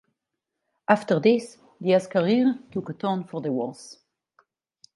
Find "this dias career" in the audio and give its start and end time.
1.19-2.57